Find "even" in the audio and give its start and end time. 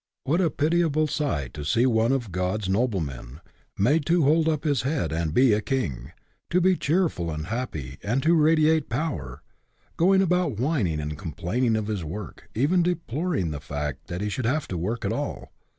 12.55-12.81